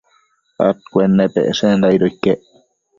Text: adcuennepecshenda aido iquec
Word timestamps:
adcuennepecshenda 0.67 1.85
aido 1.89 2.05
iquec 2.11 2.41